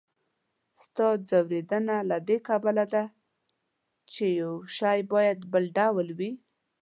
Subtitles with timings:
[0.83, 3.03] ستا ځوریدنه له دې کبله ده،
[4.11, 6.31] چې هر شی باید بل ډول وي.